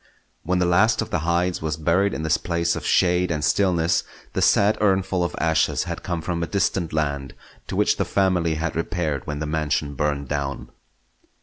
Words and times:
When 0.41 0.57
the 0.57 0.65
last 0.65 1.03
of 1.03 1.11
the 1.11 1.19
Hydes 1.19 1.61
was 1.61 1.77
buried 1.77 2.15
in 2.15 2.23
this 2.23 2.37
place 2.37 2.75
of 2.75 2.83
shade 2.87 3.29
and 3.29 3.45
stillness, 3.45 4.03
the 4.33 4.41
sad 4.41 4.79
urnful 4.79 5.23
of 5.23 5.35
ashes 5.37 5.83
had 5.83 6.01
come 6.01 6.23
from 6.23 6.41
a 6.41 6.47
distant 6.47 6.91
land; 6.91 7.35
to 7.67 7.75
which 7.75 7.97
the 7.97 8.03
family 8.05 8.55
had 8.55 8.75
repaired 8.75 9.27
when 9.27 9.37
the 9.37 9.45
mansion 9.45 9.93
burned 9.93 10.27
down. 10.27 10.69